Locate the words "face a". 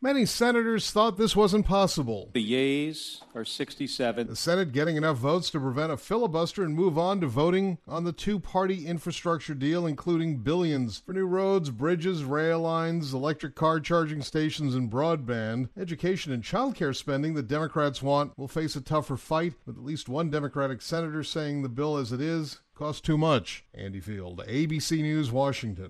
18.46-18.80